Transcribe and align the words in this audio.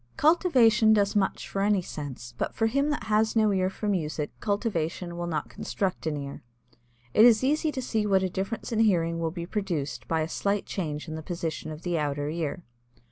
Cultivation 0.17 0.93
does 0.93 1.15
much 1.15 1.47
for 1.47 1.61
any 1.61 1.83
sense, 1.83 2.33
but 2.39 2.55
for 2.55 2.65
him 2.65 2.89
that 2.89 3.03
has 3.03 3.35
no 3.35 3.51
ear 3.53 3.69
for 3.69 3.87
music 3.87 4.31
cultivation 4.39 5.15
will 5.15 5.27
not 5.27 5.47
construct 5.47 6.07
an 6.07 6.17
ear. 6.17 6.41
It 7.13 7.23
is 7.23 7.43
easy 7.43 7.71
to 7.71 7.83
see 7.83 8.07
what 8.07 8.23
a 8.23 8.27
difference 8.31 8.71
in 8.71 8.79
hearing 8.79 9.19
will 9.19 9.29
be 9.29 9.45
produced 9.45 10.07
by 10.07 10.21
a 10.21 10.27
slight 10.27 10.65
change 10.65 11.07
in 11.07 11.13
the 11.13 11.21
position 11.21 11.69
of 11.71 11.83
the 11.83 11.99
outer 11.99 12.29
ear. 12.29 12.63